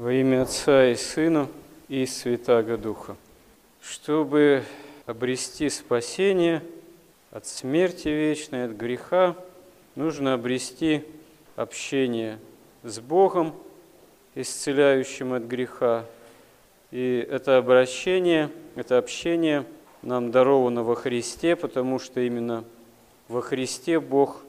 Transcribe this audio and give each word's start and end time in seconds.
Во 0.00 0.14
имя 0.14 0.44
Отца 0.44 0.86
и 0.86 0.94
Сына 0.94 1.46
и 1.88 2.06
Святаго 2.06 2.78
Духа. 2.78 3.18
Чтобы 3.82 4.62
обрести 5.04 5.68
спасение 5.68 6.62
от 7.30 7.44
смерти 7.44 8.08
вечной, 8.08 8.64
от 8.64 8.70
греха, 8.70 9.36
нужно 9.96 10.32
обрести 10.32 11.04
общение 11.54 12.38
с 12.82 12.98
Богом, 12.98 13.54
исцеляющим 14.34 15.34
от 15.34 15.42
греха. 15.42 16.06
И 16.90 17.22
это 17.30 17.58
обращение, 17.58 18.48
это 18.76 18.96
общение 18.96 19.66
нам 20.00 20.30
даровано 20.30 20.82
во 20.82 20.94
Христе, 20.94 21.56
потому 21.56 21.98
что 21.98 22.20
именно 22.22 22.64
во 23.28 23.42
Христе 23.42 24.00
Бог 24.00 24.40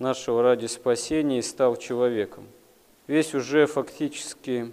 нашего 0.00 0.42
ради 0.42 0.66
спасения 0.66 1.44
стал 1.44 1.76
человеком. 1.76 2.44
Весь 3.10 3.34
уже 3.34 3.66
фактически 3.66 4.70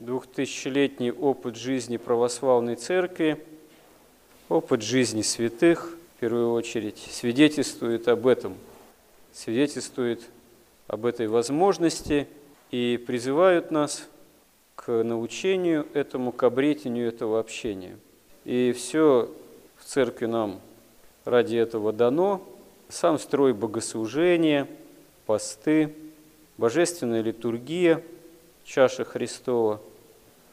двухтысячелетний 0.00 1.12
опыт 1.12 1.56
жизни 1.56 1.98
православной 1.98 2.76
церкви, 2.76 3.44
опыт 4.48 4.80
жизни 4.80 5.20
святых, 5.20 5.94
в 6.16 6.20
первую 6.20 6.52
очередь, 6.52 6.96
свидетельствует 6.96 8.08
об 8.08 8.26
этом, 8.26 8.54
свидетельствует 9.34 10.22
об 10.86 11.04
этой 11.04 11.28
возможности 11.28 12.26
и 12.70 12.98
призывают 13.06 13.70
нас 13.70 14.08
к 14.74 14.90
научению 15.02 15.86
этому, 15.92 16.32
к 16.32 16.44
обретению 16.44 17.06
этого 17.06 17.38
общения. 17.38 17.98
И 18.46 18.72
все 18.72 19.30
в 19.76 19.84
церкви 19.84 20.24
нам 20.24 20.62
ради 21.26 21.56
этого 21.56 21.92
дано. 21.92 22.40
Сам 22.88 23.18
строй 23.18 23.52
богослужения, 23.52 24.66
посты, 25.26 25.94
божественная 26.58 27.22
литургия, 27.22 28.02
чаша 28.64 29.04
Христова– 29.04 29.80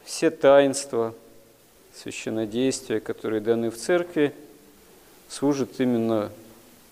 все 0.06 0.30
таинства, 0.30 1.14
священнодействия, 1.92 3.00
которые 3.00 3.40
даны 3.40 3.70
в 3.70 3.76
церкви, 3.76 4.32
служат 5.28 5.80
именно 5.80 6.30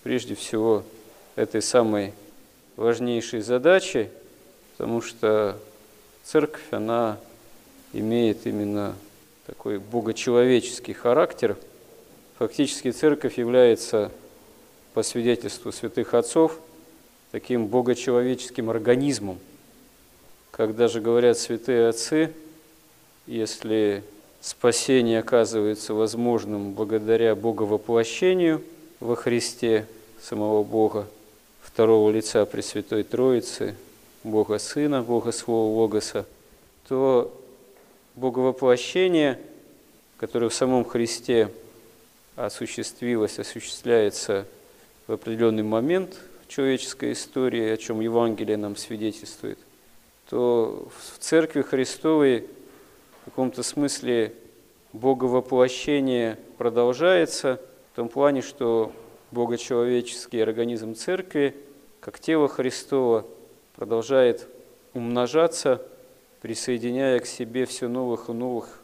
прежде 0.02 0.34
всего 0.34 0.82
этой 1.36 1.62
самой 1.62 2.12
важнейшей 2.76 3.40
задачей, 3.40 4.08
потому 4.72 5.00
что 5.00 5.56
церковь, 6.24 6.64
она 6.72 7.18
имеет 7.92 8.48
именно 8.48 8.96
такой 9.46 9.78
богочеловеческий 9.78 10.92
характер. 10.92 11.56
Фактически 12.38 12.90
церковь 12.90 13.38
является, 13.38 14.10
по 14.92 15.04
свидетельству 15.04 15.70
святых 15.70 16.14
отцов, 16.14 16.58
таким 17.34 17.66
богочеловеческим 17.66 18.70
организмом. 18.70 19.40
Как 20.52 20.76
даже 20.76 21.00
говорят 21.00 21.36
святые 21.36 21.88
отцы– 21.88 22.32
если 23.26 24.04
спасение 24.40 25.18
оказывается 25.18 25.94
возможным 25.94 26.74
благодаря 26.74 27.34
Боговоплощению 27.34 28.62
во 29.00 29.16
Христе 29.16 29.88
самого 30.22 30.62
Бога, 30.62 31.08
второго 31.60 32.08
лица 32.12 32.46
Пресвятой 32.46 33.02
Троицы, 33.02 33.74
Бога 34.22 34.60
Сына, 34.60 35.02
Бога 35.02 35.32
Слова 35.32 35.74
Логоса, 35.74 36.26
то 36.86 37.36
Боговоплощение, 38.14 39.40
которое 40.18 40.50
в 40.50 40.54
самом 40.54 40.84
Христе 40.84 41.50
осуществилось, 42.36 43.40
осуществляется 43.40 44.46
в 45.08 45.12
определенный 45.14 45.64
момент 45.64 46.16
человеческой 46.54 47.12
истории, 47.12 47.70
о 47.70 47.76
чем 47.76 48.00
Евангелие 48.00 48.56
нам 48.56 48.76
свидетельствует, 48.76 49.58
то 50.28 50.88
в 50.96 51.18
Церкви 51.18 51.62
Христовой 51.62 52.46
в 53.22 53.24
каком-то 53.24 53.64
смысле 53.64 54.32
боговоплощение 54.92 56.38
продолжается 56.56 57.60
в 57.92 57.96
том 57.96 58.08
плане, 58.08 58.40
что 58.40 58.92
богочеловеческий 59.32 60.40
организм 60.40 60.94
церкви, 60.94 61.56
как 61.98 62.20
тело 62.20 62.46
Христова, 62.48 63.26
продолжает 63.74 64.46
умножаться, 64.92 65.82
присоединяя 66.40 67.18
к 67.18 67.26
себе 67.26 67.66
все 67.66 67.88
новых 67.88 68.28
и 68.28 68.32
новых 68.32 68.80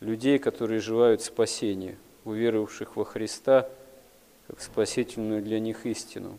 людей, 0.00 0.40
которые 0.40 0.80
желают 0.80 1.22
спасения, 1.22 1.96
уверовавших 2.24 2.96
во 2.96 3.04
Христа, 3.04 3.68
как 4.48 4.60
спасительную 4.60 5.42
для 5.42 5.60
них 5.60 5.86
истину. 5.86 6.38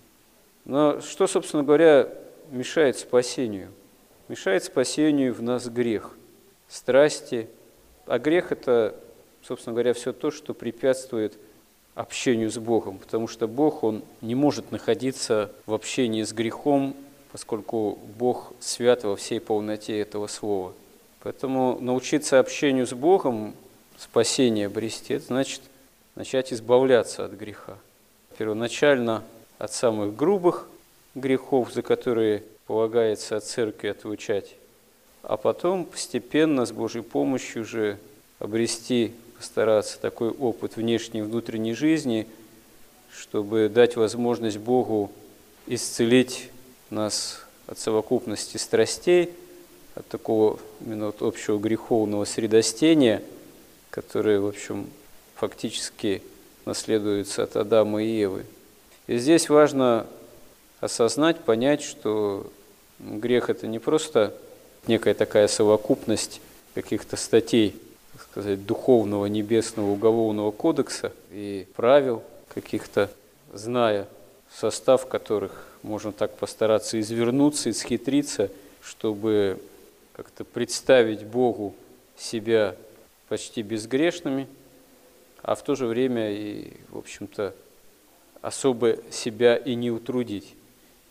Но 0.65 0.99
что, 1.01 1.27
собственно 1.27 1.63
говоря, 1.63 2.09
мешает 2.51 2.97
спасению? 2.97 3.71
Мешает 4.27 4.63
спасению 4.63 5.33
в 5.33 5.41
нас 5.41 5.67
грех– 5.67 6.17
страсти. 6.67 7.47
А 8.07 8.19
грех– 8.19 8.51
это, 8.51 8.95
собственно 9.43 9.73
говоря, 9.73 9.93
все 9.93 10.13
то, 10.13 10.31
что 10.31 10.53
препятствует 10.53 11.37
общению 11.93 12.51
с 12.51 12.57
Богом, 12.57 12.97
потому 12.97 13.27
что 13.27 13.47
Бог, 13.47 13.83
Он 13.83 14.03
не 14.21 14.35
может 14.35 14.71
находиться 14.71 15.51
в 15.65 15.73
общении 15.73 16.23
с 16.23 16.33
грехом, 16.33 16.95
поскольку 17.31 17.97
Бог 18.17 18.53
свят 18.59 19.03
во 19.03 19.15
всей 19.15 19.39
полноте 19.39 19.99
этого 19.99 20.27
слова. 20.27 20.73
Поэтому 21.21 21.77
научиться 21.79 22.39
общению 22.39 22.85
с 22.85 22.93
Богом, 22.93 23.55
спасение 23.97 24.67
обрести, 24.67 25.13
это 25.13 25.27
значит 25.27 25.61
начать 26.15 26.51
избавляться 26.51 27.25
от 27.25 27.31
греха. 27.31 27.77
Первоначально 28.37 29.23
от 29.57 29.73
самых 29.73 30.15
грубых 30.15 30.67
грехов, 31.13 31.71
за 31.73 31.81
которые 31.81 32.43
полагается 32.67 33.37
от 33.37 33.43
церкви 33.43 33.87
отлучать, 33.87 34.55
а 35.23 35.37
потом 35.37 35.85
постепенно 35.85 36.65
с 36.65 36.71
Божьей 36.71 37.01
помощью 37.01 37.63
уже 37.63 37.97
обрести, 38.39 39.13
постараться 39.37 39.99
такой 39.99 40.29
опыт 40.29 40.75
внешней 40.75 41.19
и 41.19 41.23
внутренней 41.23 41.73
жизни, 41.73 42.27
чтобы 43.11 43.69
дать 43.73 43.95
возможность 43.95 44.57
Богу 44.57 45.11
исцелить 45.67 46.49
нас 46.89 47.41
от 47.67 47.79
совокупности 47.79 48.57
страстей, 48.57 49.31
от 49.95 50.07
такого 50.07 50.59
именно 50.81 51.07
вот 51.07 51.21
общего 51.21 51.57
греховного 51.57 52.25
средостения, 52.25 53.23
которое, 53.89 54.39
в 54.39 54.47
общем, 54.47 54.89
фактически 55.35 56.21
наследуется 56.65 57.43
от 57.43 57.55
Адама 57.55 58.03
и 58.03 58.07
Евы. 58.07 58.45
И 59.07 59.17
здесь 59.17 59.49
важно 59.49 60.07
осознать, 60.79 61.39
понять, 61.39 61.81
что 61.81 62.51
грех– 62.99 63.49
это 63.51 63.67
не 63.67 63.79
просто 63.79 64.33
некая 64.87 65.13
такая 65.13 65.47
совокупность 65.47 66.41
каких-то 66.73 67.15
статей, 67.17 67.75
так 68.13 68.21
сказать, 68.23 68.65
духовного 68.65 69.25
небесного 69.27 69.91
уголовного 69.91 70.51
кодекса 70.51 71.11
и 71.31 71.67
правил 71.75 72.23
каких-то, 72.53 73.09
зная 73.53 74.07
состав 74.51 75.07
которых 75.07 75.67
можно 75.83 76.11
так 76.11 76.35
постараться 76.37 76.99
извернуться, 76.99 77.69
исхитриться, 77.69 78.49
чтобы 78.81 79.59
как-то 80.13 80.43
представить 80.43 81.23
Богу 81.25 81.75
себя 82.17 82.75
почти 83.27 83.61
безгрешными, 83.61 84.47
а 85.41 85.55
в 85.55 85.63
то 85.63 85.75
же 85.75 85.85
время 85.85 86.31
и, 86.31 86.73
в 86.89 86.97
общем-то, 86.97 87.53
особо 88.45 88.97
себя 89.09 89.55
и 89.55 89.73
не 89.73 89.89
утрудить. 89.89 90.53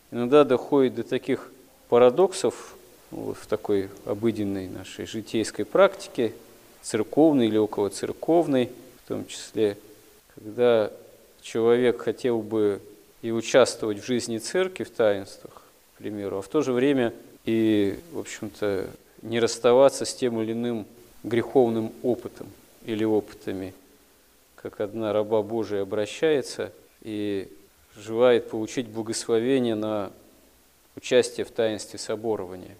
Иногда 0.09 0.45
доходит 0.45 0.95
до 0.95 1.03
таких 1.03 1.51
парадоксов 1.89 2.75
вот 3.11 3.37
в 3.37 3.45
такой 3.47 3.89
обыденной 4.05 4.69
нашей 4.69 5.05
житейской 5.05 5.65
практике, 5.65 6.31
церковной 6.81 7.47
или 7.47 7.57
около 7.57 7.89
церковной, 7.89 8.71
в 9.03 9.07
том 9.09 9.27
числе, 9.27 9.77
когда 10.33 10.93
человек 11.41 12.03
хотел 12.03 12.41
бы 12.41 12.79
и 13.21 13.31
участвовать 13.31 13.99
в 13.99 14.05
жизни 14.05 14.37
церкви, 14.37 14.85
в 14.85 14.91
таинствах, 14.91 15.61
к 15.95 15.97
примеру, 15.97 16.37
а 16.37 16.41
в 16.41 16.47
то 16.47 16.61
же 16.61 16.71
время 16.71 17.13
и, 17.43 17.99
в 18.13 18.19
общем-то, 18.19 18.87
не 19.23 19.41
расставаться 19.41 20.05
с 20.05 20.15
тем 20.15 20.39
или 20.39 20.53
иным 20.53 20.85
греховным 21.23 21.91
опытом 22.01 22.47
или 22.85 23.03
опытами, 23.03 23.73
как 24.55 24.79
одна 24.79 25.11
раба 25.11 25.41
Божия 25.41 25.81
обращается 25.81 26.71
и 27.05 27.47
желает 27.95 28.49
получить 28.49 28.87
благословение 28.87 29.75
на 29.75 30.11
участие 30.97 31.45
в 31.45 31.51
таинстве 31.51 31.97
соборования 31.97 32.75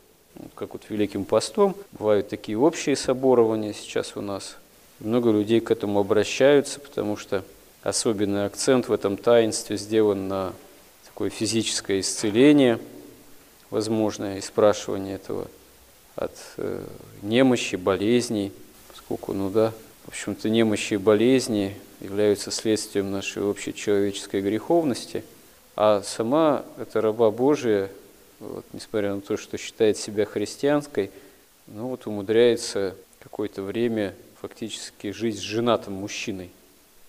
как 0.56 0.74
вот 0.74 0.84
Великим 0.90 1.26
постом, 1.26 1.76
бывают 1.94 2.30
такие 2.30 2.58
общие 2.58 2.96
соборования 2.96 3.74
сейчас 3.74 4.16
у 4.16 4.22
нас. 4.22 4.58
Много 5.00 5.32
людей 5.32 5.60
к 5.60 5.72
этому 5.72 6.00
обращаются, 6.00 6.80
потому 6.80 7.18
что 7.18 7.44
особенный 7.84 8.46
акцент 8.46 8.88
в 8.88 8.94
этом 8.94 9.18
таинстве 9.18 9.78
сделан 9.78 10.28
на 10.28 10.54
такое 11.06 11.30
физическое 11.30 12.00
исцеление, 12.00 12.80
возможное 13.70 14.42
спрашивание 14.42 15.16
этого 15.16 15.48
от 16.16 16.36
э, 16.58 16.84
немощи, 17.22 17.76
болезней, 17.76 18.52
поскольку, 18.92 19.34
ну 19.34 19.50
да, 19.50 19.74
в 20.06 20.10
общем-то, 20.10 20.50
немощи 20.50 20.94
и 20.94 20.98
болезни 20.98 21.76
являются 22.00 22.52
следствием 22.52 23.12
нашей 23.12 23.44
общей 23.44 23.74
человеческой 23.74 24.42
греховности, 24.42 25.24
а 25.76 26.04
сама 26.04 26.64
эта 26.80 27.02
раба 27.02 27.32
Божия 27.32 27.90
вот, 28.40 28.66
несмотря 28.74 29.16
на 29.16 29.22
то, 29.22 29.36
что 29.36 29.58
считает 29.58 29.98
себя 29.98 30.26
христианской, 30.26 31.10
ну 31.68 31.88
вот 31.88 32.06
умудряется 32.06 32.96
какое-то 33.20 33.64
время 33.64 34.14
фактически 34.40 35.12
жить 35.12 35.38
с 35.38 35.42
женатым 35.42 35.94
мужчиной. 35.94 36.52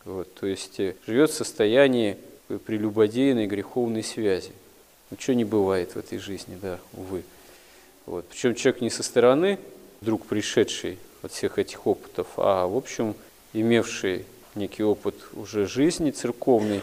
Вот, 0.04 0.32
то 0.34 0.46
есть 0.46 0.80
э, 0.80 0.94
живет 1.06 1.30
в 1.30 1.34
состоянии 1.34 2.16
прелюбодейной 2.48 3.46
греховной 3.46 4.04
связи. 4.04 4.52
Ничего 5.10 5.34
не 5.34 5.44
бывает 5.44 5.92
в 5.92 5.98
этой 5.98 6.18
жизни, 6.18 6.56
да, 6.60 6.78
увы. 6.94 7.24
Вот. 8.06 8.26
Причем 8.28 8.54
человек 8.54 8.80
не 8.80 8.90
со 8.90 9.02
стороны, 9.02 9.58
вдруг 10.00 10.24
пришедший 10.26 10.98
от 11.26 11.32
всех 11.32 11.58
этих 11.58 11.86
опытов, 11.86 12.28
а, 12.36 12.66
в 12.66 12.76
общем, 12.76 13.14
имевший 13.52 14.24
некий 14.54 14.82
опыт 14.82 15.14
уже 15.34 15.66
жизни 15.66 16.10
церковной, 16.10 16.80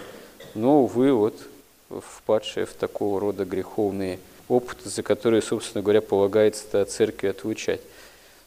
но, 0.54 0.84
увы, 0.84 1.14
вот 1.14 1.42
впадшие 1.90 2.66
в 2.66 2.74
такого 2.74 3.20
рода 3.20 3.46
греховные 3.46 4.20
опыты, 4.48 4.90
за 4.90 5.02
которые, 5.02 5.42
собственно 5.42 5.82
говоря, 5.82 6.02
полагается 6.02 6.82
от 6.82 6.92
церкви 6.92 7.28
отлучать. 7.28 7.82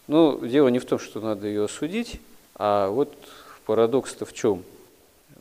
Но 0.07 0.39
дело 0.39 0.69
не 0.69 0.79
в 0.79 0.85
том, 0.85 0.99
что 0.99 1.21
надо 1.21 1.47
ее 1.47 1.65
осудить, 1.65 2.21
а 2.55 2.91
вот 2.91 3.15
парадокс-то 3.65 4.25
в 4.25 4.33
чем? 4.33 4.63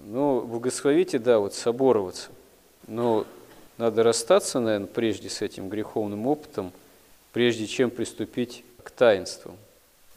Ну, 0.05 0.41
благословите, 0.41 1.19
да, 1.19 1.39
вот 1.39 1.53
собороваться, 1.53 2.29
но 2.87 3.25
надо 3.77 4.03
расстаться, 4.03 4.59
наверное, 4.59 4.87
прежде 4.87 5.29
с 5.29 5.41
этим 5.41 5.67
греховным 5.67 6.27
опытом, 6.27 6.71
прежде 7.33 7.67
чем 7.67 7.89
приступить 7.89 8.63
к 8.83 8.91
таинствам. 8.91 9.57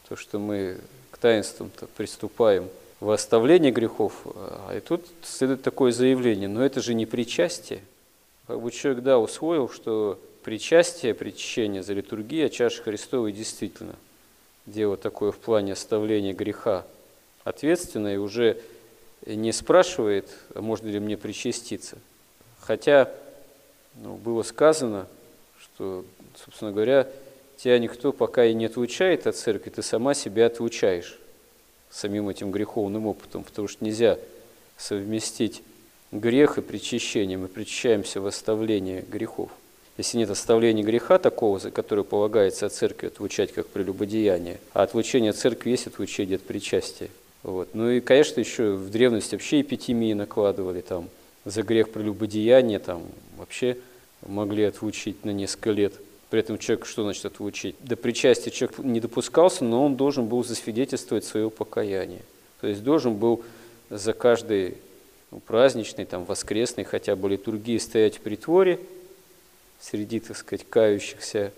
То, 0.09 0.17
что 0.17 0.39
мы 0.39 0.79
к 1.11 1.19
таинствам-то 1.19 1.87
приступаем 1.89 2.69
в 3.01 3.11
оставление 3.11 3.71
грехов, 3.71 4.15
а 4.25 4.75
и 4.77 4.81
тут 4.81 5.07
следует 5.23 5.63
такое 5.63 5.93
заявление, 5.93 6.49
но 6.49 6.65
это 6.65 6.81
же 6.81 6.95
не 6.95 7.07
причастие. 7.07 7.81
Как 8.47 8.61
бы 8.61 8.71
человек, 8.71 9.03
да, 9.05 9.19
усвоил, 9.19 9.69
что 9.69 10.19
причастие, 10.43 11.15
причащение 11.15 11.83
за 11.83 11.93
литургией, 11.93 12.47
а 12.47 12.49
чаша 12.49 12.83
Христовой 12.83 13.33
действительно 13.33 13.95
дело 14.67 14.97
такое 14.97 15.31
в 15.31 15.39
плане 15.39 15.75
оставления 15.75 16.33
греха 16.33 16.87
ответственное, 17.45 18.15
и 18.15 18.19
уже 18.19 18.59
не 19.27 19.53
спрашивает, 19.53 20.29
а 20.55 20.63
можно 20.63 20.89
ли 20.89 20.99
мне 20.99 21.17
причаститься. 21.17 21.99
Хотя 22.61 23.11
ну, 23.95 24.15
было 24.17 24.43
сказано, 24.43 25.07
что, 25.61 26.05
собственно 26.37 26.73
говоря, 26.73 27.09
тебя 27.59 27.79
никто 27.79 28.13
пока 28.13 28.45
и 28.45 28.55
не 28.55 28.67
отлучает 28.67 29.27
от 29.27 29.37
церкви, 29.37 29.71
ты 29.71 29.83
сама 29.83 30.15
себя 30.15 30.47
отлучаешь 30.47 31.19
самим 31.91 32.29
этим 32.29 32.51
греховным 32.51 33.07
опытом, 33.07 33.45
потому 33.45 33.69
что 33.69 33.85
нельзя 33.85 34.19
совместить 34.77 35.63
грех 36.13 36.59
и 36.59 36.63
причащение. 36.63 37.37
Мы 37.37 37.49
причащаемся 37.49 38.21
в 38.21 38.27
оставлении 38.27 39.05
грехов. 39.09 39.51
Если 39.97 40.19
нет 40.19 40.31
оставления 40.31 40.85
греха 40.85 41.19
такого, 41.19 41.59
за 41.59 41.73
который 41.73 42.05
полагается 42.05 42.67
от 42.67 42.73
церкви 42.73 43.09
отлучать 43.09 43.53
как 43.53 43.67
прелюбодеяние, 43.67 44.61
а 44.73 44.85
отлучение 44.85 45.31
от 45.31 45.37
церкви 45.37 45.71
есть 45.71 45.89
отлучение 45.89 46.37
от 46.37 46.43
причастия. 46.43 47.09
Вот. 47.43 47.71
Ну 47.75 47.91
и, 47.91 48.01
конечно, 48.01 48.39
еще 48.39 48.75
в 48.75 48.91
древности 48.91 49.35
вообще 49.35 49.61
эпитемии 49.61 50.13
накладывали 50.13 50.83
там 50.83 51.09
за 51.45 51.63
грех 51.63 51.91
прелюбодеяния, 51.91 52.79
там 52.79 53.03
вообще 53.37 53.77
могли 54.25 54.65
отлучить 54.65 55.25
на 55.25 55.31
несколько 55.31 55.71
лет. 55.73 55.95
При 56.31 56.41
этом 56.41 56.59
человек 56.59 56.87
что 56.87 57.03
значит 57.03 57.25
отлучить? 57.25 57.77
До 57.81 57.97
причастия 57.97 58.51
человек 58.51 58.79
не 58.79 59.01
допускался, 59.01 59.65
но 59.65 59.85
он 59.85 59.97
должен 59.97 60.27
был 60.27 60.45
засвидетельствовать 60.45 61.25
свое 61.25 61.51
покаяние. 61.51 62.23
То 62.61 62.67
есть 62.67 62.83
должен 62.83 63.15
был 63.15 63.43
за 63.89 64.13
каждый 64.13 64.77
ну, 65.31 65.41
праздничный, 65.41 66.05
там, 66.05 66.25
воскресный 66.25 66.85
хотя 66.85 67.17
бы 67.17 67.31
литургии 67.31 67.79
стоять 67.79 68.19
в 68.19 68.21
притворе 68.21 68.79
среди, 69.81 70.21
так 70.21 70.37
сказать, 70.37 70.67
кающихся 70.69 71.53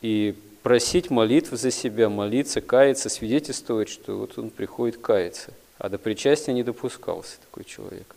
и 0.00 0.34
просить 0.62 1.10
молитв 1.10 1.50
за 1.50 1.70
себя, 1.70 2.08
молиться, 2.08 2.60
каяться, 2.60 3.08
свидетельствовать, 3.10 3.88
что 3.88 4.16
вот 4.16 4.38
он 4.38 4.50
приходит 4.50 4.98
каяться. 4.98 5.52
А 5.78 5.88
до 5.90 5.98
причастия 5.98 6.52
не 6.52 6.62
допускался 6.62 7.38
такой 7.40 7.64
человек. 7.64 8.14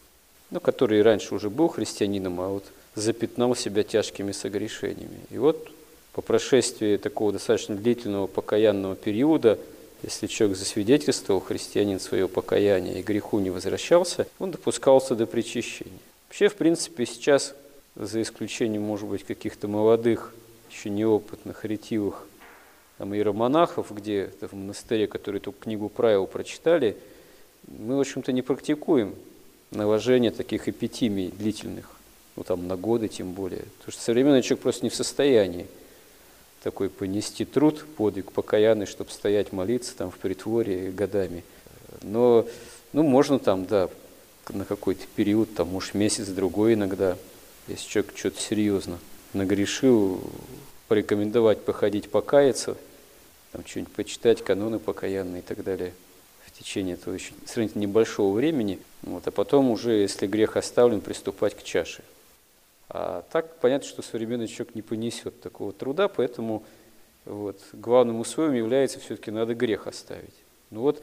Ну, 0.51 0.61
который 0.61 1.01
раньше 1.01 1.35
уже 1.35 1.49
был 1.49 1.67
христианином, 1.67 2.39
а 2.39 2.47
вот 2.47 2.63
запятнал 2.95 3.55
себя 3.55 3.83
тяжкими 3.83 4.31
согрешениями. 4.31 5.19
И 5.29 5.37
вот 5.37 5.69
по 6.17 6.23
прошествии 6.23 6.97
такого 6.97 7.31
достаточно 7.31 7.75
длительного 7.75 8.25
покаянного 8.25 8.95
периода, 8.95 9.59
если 10.01 10.25
человек 10.25 10.57
засвидетельствовал, 10.57 11.39
христианин, 11.39 11.99
свое 11.99 12.27
покаяние 12.27 12.99
и 12.99 13.03
греху 13.03 13.37
не 13.37 13.51
возвращался, 13.51 14.25
он 14.39 14.49
допускался 14.49 15.13
до 15.13 15.27
причащения. 15.27 15.99
Вообще, 16.27 16.49
в 16.49 16.55
принципе, 16.55 17.05
сейчас, 17.05 17.53
за 17.95 18.19
исключением, 18.23 18.81
может 18.81 19.07
быть, 19.07 19.25
каких-то 19.25 19.67
молодых, 19.67 20.33
еще 20.71 20.89
неопытных, 20.89 21.63
ретивых 21.65 22.25
там, 22.97 23.13
иеромонахов, 23.13 23.91
где 23.91 24.31
в 24.41 24.55
монастыре, 24.55 25.05
которые 25.05 25.39
только 25.39 25.65
книгу 25.65 25.87
правил 25.87 26.25
прочитали, 26.25 26.97
мы, 27.67 27.95
в 27.95 27.99
общем-то, 27.99 28.31
не 28.31 28.41
практикуем 28.41 29.13
наложение 29.69 30.31
таких 30.31 30.67
эпитимий 30.67 31.27
длительных, 31.27 31.91
ну 32.35 32.41
там 32.41 32.67
на 32.67 32.75
годы 32.75 33.07
тем 33.07 33.33
более. 33.33 33.65
Потому 33.77 33.91
что 33.91 34.01
современный 34.01 34.41
человек 34.41 34.63
просто 34.63 34.83
не 34.83 34.89
в 34.89 34.95
состоянии 34.95 35.67
такой 36.67 36.89
понести 36.89 37.45
труд, 37.45 37.85
подвиг 37.95 38.33
покаянный, 38.33 38.87
чтобы 38.87 39.09
стоять 39.11 39.53
молиться 39.53 39.95
там 39.95 40.11
в 40.11 40.17
притворе 40.17 40.91
годами. 40.91 41.45
Но, 42.01 42.45
ну, 42.91 43.03
можно 43.03 43.39
там, 43.39 43.65
да, 43.65 43.89
на 44.49 44.65
какой-то 44.65 45.05
период, 45.15 45.55
там, 45.55 45.69
может, 45.69 45.93
месяц-другой 45.93 46.73
иногда, 46.73 47.15
если 47.69 47.87
человек 47.87 48.17
что-то 48.17 48.41
серьезно 48.41 48.99
нагрешил, 49.31 50.21
порекомендовать 50.89 51.61
походить 51.63 52.09
покаяться, 52.09 52.75
там 53.53 53.65
что-нибудь 53.65 53.93
почитать, 53.93 54.43
каноны 54.43 54.77
покаянные 54.77 55.39
и 55.39 55.45
так 55.45 55.63
далее 55.63 55.93
в 56.45 56.51
течение 56.51 56.95
этого 56.95 57.13
очень 57.13 57.35
сравнительно 57.45 57.83
небольшого 57.83 58.33
времени, 58.33 58.79
вот, 59.03 59.25
а 59.25 59.31
потом 59.31 59.71
уже, 59.71 59.93
если 59.93 60.27
грех 60.27 60.57
оставлен, 60.57 60.99
приступать 60.99 61.55
к 61.55 61.63
чаше. 61.63 62.03
А 62.89 63.23
так 63.31 63.59
понятно, 63.59 63.87
что 63.87 64.01
современный 64.01 64.47
человек 64.47 64.75
не 64.75 64.81
понесет 64.81 65.41
такого 65.41 65.73
труда, 65.73 66.07
поэтому 66.07 66.63
вот, 67.25 67.59
главным 67.73 68.19
условием 68.19 68.55
является 68.55 68.99
все-таки 68.99 69.31
надо 69.31 69.55
грех 69.55 69.87
оставить. 69.87 70.33
Ну 70.69 70.81
вот 70.81 71.01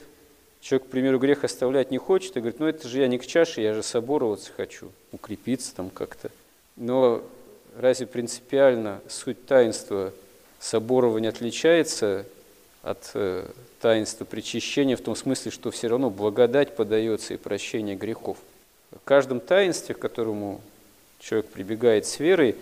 человек, 0.61 0.89
к 0.89 0.91
примеру, 0.91 1.19
грех 1.19 1.45
оставлять 1.45 1.91
не 1.91 1.99
хочет 1.99 2.37
и 2.37 2.41
говорит, 2.41 2.59
ну 2.59 2.67
это 2.67 2.89
же 2.89 3.01
я 3.01 3.09
не 3.09 3.19
к 3.19 3.27
чаше, 3.27 3.61
я 3.61 3.75
же 3.75 3.83
собороваться 3.83 4.51
хочу, 4.57 4.91
укрепиться 5.13 5.75
там 5.75 5.91
как-то. 5.91 6.31
Но 6.77 7.23
разве 7.77 8.07
принципиально 8.07 9.01
суть 9.09 9.45
таинства 9.45 10.13
соборования 10.59 11.29
отличается 11.29 12.25
от 12.83 13.11
э, 13.15 13.47
таинства 13.81 14.25
причащения 14.25 14.97
в 14.97 15.03
том 15.03 15.17
смысле, 15.17 15.51
что 15.51 15.71
все 15.71 15.89
равно 15.89 16.09
благодать 16.09 16.77
подается 16.77 17.35
и 17.35 17.37
прощение 17.37 17.97
грехов. 17.97 18.39
В 18.91 19.05
каждом 19.05 19.41
таинстве, 19.41 19.95
которому 19.95 20.61
человек 21.25 21.47
прибегает 21.47 22.07
с 22.07 22.19
верой, 22.21 22.55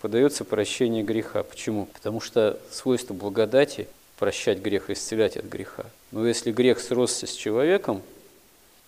подается 0.00 0.44
прощение 0.44 1.02
греха. 1.02 1.42
Почему? 1.42 1.86
Потому 1.86 2.20
что 2.20 2.58
свойство 2.70 3.14
благодати– 3.14 3.86
прощать 4.18 4.58
грех 4.58 4.90
и 4.90 4.94
исцелять 4.94 5.36
от 5.36 5.44
греха. 5.44 5.84
Но 6.10 6.26
если 6.26 6.50
грех 6.50 6.80
сросся 6.80 7.26
с 7.26 7.32
человеком, 7.32 8.02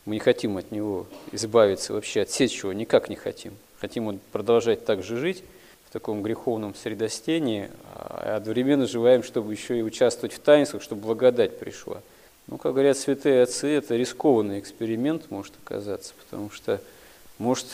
мы 0.05 0.15
не 0.15 0.21
хотим 0.21 0.57
от 0.57 0.73
него 0.73 1.07
избавиться, 1.33 1.93
вообще 1.93 2.23
отсечь 2.23 2.59
его 2.63 2.73
никак 2.73 3.09
не 3.09 3.17
хотим. 3.17 3.53
Хотим 3.79 4.19
продолжать 4.33 4.85
так 4.85 5.03
же 5.03 5.17
жить, 5.17 5.45
в 5.89 5.93
таком 5.93 6.23
греховном 6.23 6.75
средостении, 6.75 7.69
а 7.95 8.37
одновременно 8.37 8.87
желаем, 8.87 9.23
чтобы 9.23 9.53
еще 9.53 9.79
и 9.79 9.83
участвовать 9.83 10.33
в 10.33 10.39
таинствах, 10.39 10.83
чтобы 10.83 11.03
благодать 11.03 11.59
пришла. 11.59 12.01
Ну, 12.47 12.59
как 12.59 12.73
говорят 12.73 12.97
святые 12.97 13.43
отцы, 13.43 13.69
это 13.69 13.97
рискованный 13.97 14.61
эксперимент 14.61 15.31
может 15.31 15.53
оказаться, 15.63 16.15
потому 16.25 16.51
что 16.51 16.81
может 17.39 17.67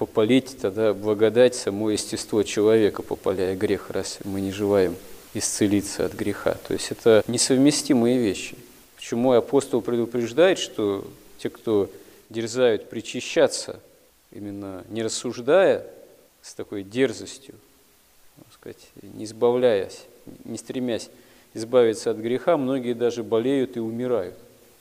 попалить 0.00 0.56
тогда 0.58 0.94
благодать 0.94 1.54
само 1.54 1.90
естество 1.90 2.42
человека, 2.42 3.02
попаляя 3.02 3.54
грех, 3.54 3.90
раз 3.90 4.18
мы 4.24 4.40
не 4.40 4.50
желаем 4.50 4.96
исцелиться 5.34 6.06
от 6.06 6.14
греха. 6.14 6.56
То 6.66 6.72
есть 6.72 6.90
это 6.90 7.22
несовместимые 7.26 8.16
вещи. 8.16 8.56
Почему 8.96 9.32
апостол 9.32 9.82
предупреждает, 9.82 10.58
что 10.58 11.06
те, 11.36 11.50
кто 11.50 11.90
дерзают 12.30 12.88
причащаться, 12.88 13.78
именно 14.32 14.84
не 14.88 15.02
рассуждая 15.02 15.86
с 16.40 16.54
такой 16.54 16.82
дерзостью, 16.82 17.56
сказать, 18.54 18.88
не 19.02 19.26
избавляясь, 19.26 20.06
не 20.44 20.56
стремясь 20.56 21.10
избавиться 21.52 22.10
от 22.10 22.16
греха, 22.16 22.56
многие 22.56 22.94
даже 22.94 23.22
болеют 23.22 23.76
и 23.76 23.80
умирают. 23.80 24.34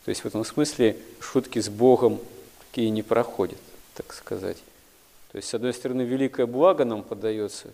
То 0.06 0.10
есть 0.12 0.22
в 0.22 0.28
этом 0.28 0.46
смысле 0.46 0.96
шутки 1.20 1.60
с 1.60 1.68
Богом 1.68 2.22
такие 2.70 2.90
не 2.90 3.04
проходят, 3.04 3.60
так 3.96 4.14
сказать. 4.14 4.56
То 5.32 5.38
есть, 5.38 5.50
с 5.50 5.54
одной 5.54 5.74
стороны, 5.74 6.02
великое 6.02 6.46
благо 6.48 6.86
нам 6.86 7.04
подается 7.04 7.70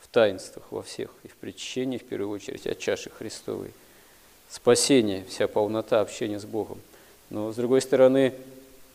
в 0.00 0.08
таинствах 0.08 0.64
во 0.70 0.82
всех, 0.82 1.10
и 1.24 1.28
в 1.28 1.36
причащении, 1.36 1.98
в 1.98 2.04
первую 2.04 2.30
очередь, 2.30 2.66
от 2.66 2.78
чаши 2.78 3.10
Христовой. 3.10 3.72
Спасение, 4.48 5.24
вся 5.28 5.48
полнота 5.48 6.00
общения 6.00 6.38
с 6.38 6.44
Богом. 6.44 6.80
Но, 7.30 7.52
с 7.52 7.56
другой 7.56 7.82
стороны, 7.82 8.32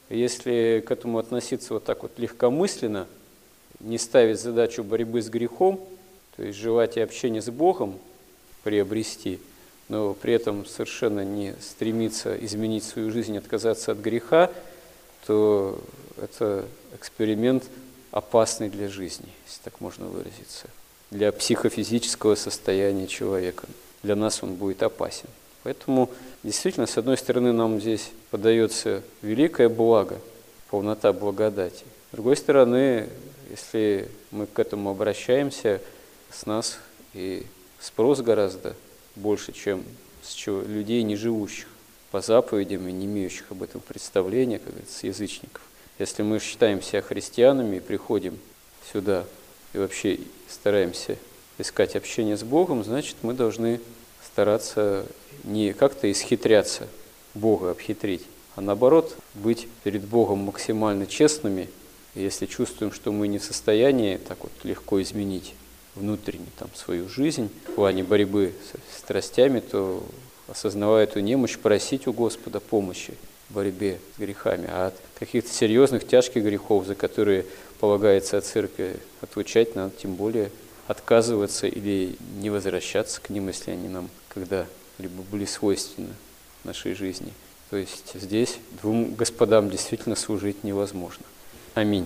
если 0.10 0.84
к 0.86 0.92
этому 0.92 1.20
относиться 1.20 1.74
вот 1.74 1.84
так 1.84 2.04
вот 2.04 2.18
легкомысленно, 2.18 3.08
не 3.80 3.98
ставить 3.98 4.40
задачу 4.40 4.84
борьбы 4.84 5.22
с 5.22 5.30
грехом, 5.30 5.80
то 6.36 6.44
есть 6.44 6.58
желать 6.58 6.98
и 6.98 7.02
общение 7.02 7.42
с 7.42 7.50
Богом 7.50 8.00
приобрести, 8.64 9.40
но 9.90 10.14
при 10.14 10.34
этом 10.34 10.66
совершенно 10.66 11.24
не 11.26 11.56
стремится 11.60 12.36
изменить 12.46 12.84
свою 12.84 13.12
жизнь, 13.12 13.38
отказаться 13.38 13.92
от 13.92 13.98
греха, 13.98 14.52
то 15.26 15.80
это 16.22 16.66
эксперимент 16.96 17.64
опасный 18.12 18.70
для 18.70 18.88
жизни, 18.88 19.30
если 19.48 19.62
так 19.64 19.82
можно 19.82 20.06
выразиться, 20.06 20.68
для 21.10 21.32
психофизического 21.32 22.36
состояния 22.36 23.08
человека. 23.08 23.68
Для 24.04 24.16
нас 24.16 24.44
он 24.44 24.56
будет 24.56 24.84
опасен. 24.84 25.28
Поэтому 25.64 26.10
действительно, 26.44 26.88
с 26.88 26.98
одной 26.98 27.18
стороны, 27.18 27.52
нам 27.52 27.80
здесь 27.80 28.12
подается 28.32 29.04
великое 29.22 29.70
благо, 29.70 30.20
полнота 30.70 31.14
благодати. 31.14 31.84
С 32.12 32.16
другой 32.16 32.36
стороны, 32.36 33.10
если 33.50 34.10
мы 34.32 34.48
к 34.48 34.58
этому 34.60 34.90
обращаемся, 34.90 35.82
с 36.32 36.46
нас 36.46 36.80
и 37.14 37.46
спрос 37.80 38.22
гораздо 38.22 38.76
больше, 39.16 39.52
чем 39.52 39.84
с 40.24 40.48
людей, 40.48 41.04
не 41.04 41.16
живущих 41.16 41.68
по 42.12 42.22
заповедям 42.22 42.88
и 42.88 42.92
не 42.92 43.06
имеющих 43.06 43.52
об 43.52 43.64
этом 43.64 43.82
представления, 43.82 44.60
как 44.60 44.70
говорится, 44.70 45.08
язычников. 45.08 45.62
Если 46.02 46.24
мы 46.24 46.40
считаем 46.40 46.82
себя 46.82 47.04
христианами 47.04 47.76
и 47.76 47.80
приходим 47.80 48.40
сюда 48.92 49.24
и 49.72 49.78
вообще 49.78 50.18
стараемся 50.50 51.16
искать 51.60 51.96
общение 51.96 52.38
с 52.38 52.42
Богом, 52.42 52.84
значит, 52.84 53.18
мы 53.22 53.36
должны 53.36 53.80
стараться 54.26 55.06
не 55.44 55.74
как-то 55.74 56.12
исхитряться, 56.12 56.88
Бога 57.36 57.70
обхитрить, 57.70 58.24
а 58.56 58.62
наоборот, 58.62 59.16
быть 59.36 59.68
перед 59.84 60.04
Богом 60.04 60.40
максимально 60.40 61.06
честными. 61.06 61.70
Если 62.16 62.48
чувствуем, 62.48 62.92
что 62.92 63.12
мы 63.12 63.28
не 63.28 63.38
в 63.38 63.44
состоянии 63.44 64.18
так 64.18 64.40
вот 64.42 64.54
легко 64.64 65.00
изменить 65.04 65.54
внутренне 65.94 66.48
там, 66.58 66.70
свою 66.74 67.10
жизнь 67.10 67.52
в 67.68 67.74
плане 67.74 68.04
борьбы 68.04 68.56
с 68.74 68.98
страстями, 68.98 69.60
то, 69.60 70.04
осознавая 70.48 71.04
эту 71.04 71.20
немощь, 71.20 71.60
просить 71.60 72.08
у 72.08 72.12
Господа 72.12 72.60
помощи 72.60 73.14
борьбе 73.52 74.00
с 74.16 74.20
грехами. 74.20 74.68
А 74.70 74.88
от 74.88 74.96
каких-то 75.20 75.52
серьезных, 75.52 76.08
тяжких 76.08 76.44
грехов, 76.44 76.86
за 76.86 76.96
которые 76.96 77.46
полагается 77.80 78.38
от 78.38 78.46
церкви 78.46 78.98
отвечать, 79.22 79.76
надо 79.76 79.94
тем 79.96 80.16
более 80.16 80.52
отказываться 80.88 81.68
или 81.68 82.16
не 82.40 82.50
возвращаться 82.50 83.22
к 83.22 83.30
ним, 83.30 83.48
если 83.48 83.72
они 83.72 83.90
нам 83.90 84.10
когда-либо 84.30 85.24
были 85.32 85.46
свойственны 85.46 86.14
нашей 86.64 86.94
жизни. 86.94 87.34
То 87.70 87.78
есть 87.78 88.14
здесь 88.14 88.58
двум 88.82 89.16
господам 89.16 89.70
действительно 89.70 90.16
служить 90.16 90.64
невозможно. 90.64 91.26
Аминь. 91.74 92.06